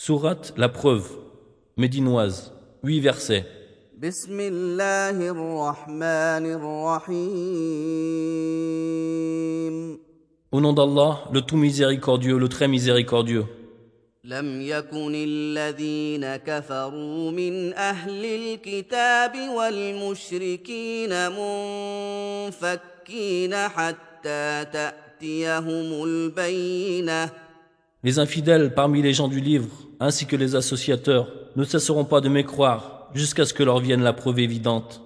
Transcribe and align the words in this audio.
Sourate 0.00 0.54
La 0.56 0.68
Preuve, 0.68 1.10
médinoise, 1.76 2.52
8 2.84 3.00
versets. 3.00 3.44
بسم 3.98 4.40
الله 4.40 5.30
الرحمن 5.30 6.46
الرحيم 8.78 9.98
Au 10.52 10.60
nom 10.60 10.72
d'Allah, 10.72 11.24
le 11.32 11.40
tout 11.40 11.56
miséricordieux, 11.56 12.38
le 12.38 12.48
très 12.48 12.68
miséricordieux. 12.68 13.44
لم 14.24 14.62
يكن 14.62 15.12
الذين 15.14 16.36
كفروا 16.36 17.30
من 17.30 17.74
أهل 17.74 18.24
الكتاب 18.24 19.32
والمشركين 19.56 21.28
منفكين 22.48 23.54
حتى 23.54 24.64
تأتيهم 24.72 26.04
البينة 26.04 27.41
les 28.05 28.19
infidèles 28.19 28.73
parmi 28.73 29.01
les 29.01 29.13
gens 29.13 29.29
du 29.29 29.39
livre, 29.39 29.69
ainsi 30.01 30.25
que 30.25 30.35
les 30.35 30.55
associateurs, 30.55 31.29
ne 31.55 31.63
cesseront 31.63 32.03
pas 32.03 32.19
de 32.19 32.27
mécroire 32.27 33.07
jusqu'à 33.13 33.45
ce 33.45 33.53
que 33.53 33.63
leur 33.63 33.79
vienne 33.79 34.03
la 34.03 34.11
preuve 34.11 34.39
évidente. 34.39 35.01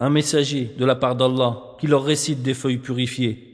Un 0.00 0.10
messager 0.10 0.74
de 0.78 0.84
la 0.84 0.94
part 0.94 1.16
d'Allah 1.16 1.76
qui 1.80 1.86
leur 1.86 2.04
récite 2.04 2.42
des 2.42 2.54
feuilles 2.54 2.78
purifiées 2.78 3.46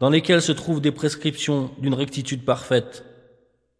dans 0.00 0.10
lesquelles 0.10 0.42
se 0.42 0.52
trouvent 0.52 0.80
des 0.80 0.92
prescriptions 0.92 1.70
d'une 1.78 1.94
rectitude 1.94 2.44
parfaite. 2.44 3.04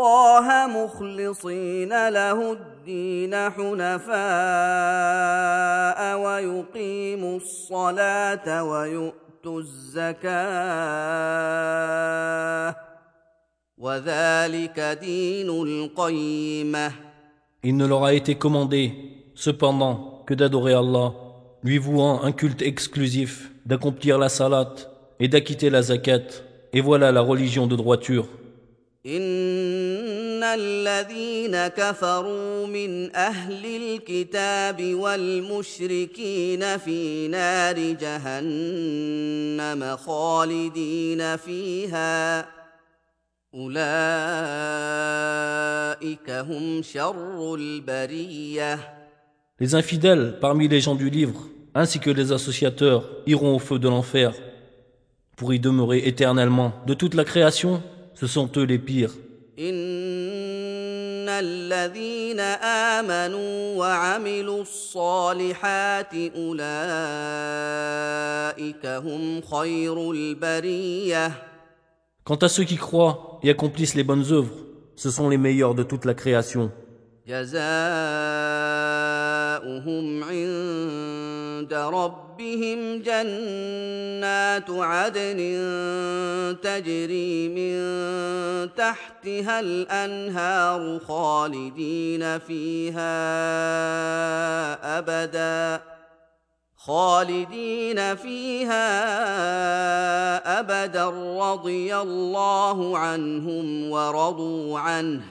الله 0.00 0.46
مخلصين 0.66 1.92
له 2.08 2.52
الدين 2.52 3.34
حنفاء 3.50 4.16
ويقيموا 6.24 7.36
الصلاه 7.36 8.64
ويؤتوا 8.64 9.60
الزكاه 9.60 10.16
وذلك 13.78 14.80
دين 15.00 15.50
القيمه 15.50 16.92
Il 17.62 17.76
ne 17.76 17.86
leur 17.86 18.04
a 18.04 18.12
été 18.14 18.36
commandé, 18.36 18.92
cependant, 19.34 20.22
que 20.26 20.34
d'adorer 20.34 20.74
Allah, 20.74 21.14
lui 21.64 21.78
vouant 21.78 22.22
un 22.22 22.30
culte 22.30 22.62
exclusif, 22.62 23.50
d'accomplir 23.66 24.18
la 24.18 24.28
salat 24.28 24.72
et 25.18 25.26
d'acquitter 25.26 25.68
la 25.70 25.82
zakat. 25.82 26.26
Et 26.72 26.80
voilà 26.80 27.10
la 27.10 27.22
religion 27.22 27.66
de 27.66 27.74
droiture. 27.74 28.28
ان 29.06 29.39
الذين 30.50 31.66
كفروا 31.68 32.66
من 32.66 33.16
اهل 33.16 33.66
الكتاب 33.66 34.94
والمشركين 34.94 36.76
في 36.78 37.28
نار 37.28 37.78
جهنم 37.78 38.36
خالدين 39.96 41.36
فيها 41.36 42.46
اولئك 43.54 43.80
هم 46.30 46.82
شر 46.82 47.54
البريه 47.54 48.78
Les 49.58 49.74
infidèles 49.74 50.36
parmi 50.38 50.68
les 50.68 50.80
gens 50.82 50.94
du 50.94 51.08
livre, 51.08 51.48
ainsi 51.74 51.98
que 51.98 52.10
les 52.10 52.30
associateurs, 52.30 53.02
iront 53.26 53.56
au 53.56 53.58
feu 53.58 53.78
de 53.78 53.88
l'enfer 53.88 54.34
pour 55.38 55.54
y 55.54 55.58
demeurer 55.58 56.00
éternellement. 56.04 56.72
De 56.86 56.92
toute 56.92 57.14
la 57.14 57.24
création, 57.24 57.82
ce 58.12 58.26
sont 58.26 58.50
eux 58.58 58.64
les 58.64 58.78
pires. 58.78 59.14
ان 59.58 59.74
الذين 61.41 62.39
امنوا 62.99 63.77
وعملوا 63.77 64.61
الصالحات 64.61 66.13
اولئك 66.35 66.65
هم 68.85 69.41
خير 69.41 70.11
البريه 70.11 71.31
Quant 72.23 72.35
à 72.35 72.49
ceux 72.49 72.63
qui 72.63 72.77
croient 72.77 73.39
et 73.43 73.49
accomplissent 73.49 73.95
les 73.95 74.03
bonnes 74.03 74.27
œuvres, 74.31 74.53
ce 74.95 75.09
sont 75.09 75.27
les 75.29 75.37
meilleurs 75.37 75.73
de 75.73 75.83
toute 75.83 76.05
la 76.05 76.13
création. 76.13 76.69
جزاؤهم 77.27 78.90
عند 81.71 81.93
ربهم 81.93 83.01
جنات 83.01 84.69
عدن 84.69 85.39
تجري 86.63 87.49
من 87.49 87.75
تحتها 88.75 89.59
الأنهار 89.59 90.99
خالدين 90.99 92.39
فيها 92.39 93.07
أبدا 94.97 95.81
خالدين 96.77 98.15
فيها 98.15 98.89
أبدا. 100.59 101.09
رضي 101.41 101.95
الله 101.95 102.97
عنهم 102.97 103.91
ورضوا 103.91 104.79
عنه. 104.79 105.21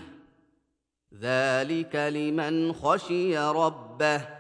ذلك 1.21 1.97
لمن 1.97 2.73
خشي 2.73 3.39
ربه. 3.39 4.40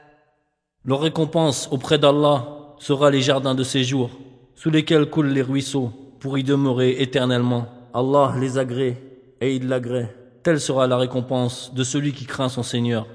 Leur 0.86 1.02
récompense 1.02 1.68
auprès 1.70 1.98
d'Allah 1.98 2.74
sera 2.78 3.10
les 3.10 3.20
jardins 3.20 3.54
de 3.54 3.62
séjour, 3.62 4.08
sous 4.54 4.70
lesquels 4.70 5.10
coulent 5.10 5.28
les 5.28 5.42
ruisseaux, 5.42 5.92
pour 6.20 6.38
y 6.38 6.42
demeurer 6.42 7.02
éternellement. 7.02 7.66
Allah 7.92 8.34
les 8.38 8.56
agrée 8.56 8.96
et 9.42 9.54
il 9.54 9.68
l'agrée. 9.68 10.08
Telle 10.42 10.58
sera 10.58 10.86
la 10.86 10.96
récompense 10.96 11.74
de 11.74 11.84
celui 11.84 12.14
qui 12.14 12.24
craint 12.24 12.48
son 12.48 12.62
Seigneur. 12.62 13.06